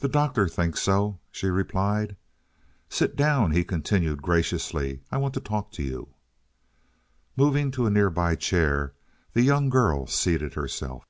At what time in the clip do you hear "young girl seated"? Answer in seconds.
9.40-10.52